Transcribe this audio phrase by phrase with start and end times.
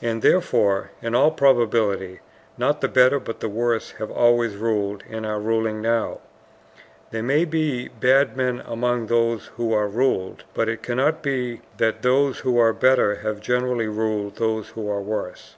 [0.00, 2.20] And therefore, in all probability,
[2.56, 6.20] not the better but the worse have always ruled and are ruling now.
[7.10, 12.00] There may be bad men among those who are ruled, but it cannot be that
[12.00, 15.56] those who are better have generally ruled those who are worse.